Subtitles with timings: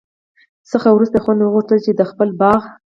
[0.71, 2.61] څخه وروسته خویندو وغوښتل چي د خپل باغ